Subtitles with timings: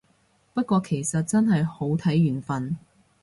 [0.55, 2.75] 不過其實真係好睇緣份